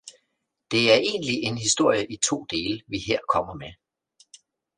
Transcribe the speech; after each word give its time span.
Det 0.71 0.91
er 0.91 0.95
egentligt 0.99 1.39
en 1.43 1.57
historie 1.57 2.05
i 2.11 2.17
to 2.29 2.43
dele, 2.49 2.81
vi 2.87 2.97
her 3.07 3.19
kommer 3.29 3.53
med. 3.53 3.73